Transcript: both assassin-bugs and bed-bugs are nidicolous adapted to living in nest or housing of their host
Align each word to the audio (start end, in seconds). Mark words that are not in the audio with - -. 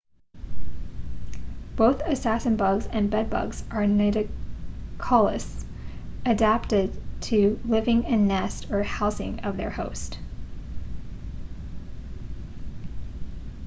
both 1.75 2.01
assassin-bugs 2.03 2.87
and 2.87 3.11
bed-bugs 3.11 3.63
are 3.69 3.83
nidicolous 3.85 5.63
adapted 6.25 6.91
to 7.21 7.59
living 7.65 8.03
in 8.05 8.27
nest 8.27 8.71
or 8.71 8.81
housing 8.81 9.39
of 9.41 9.57
their 9.57 9.69
host 9.69 10.17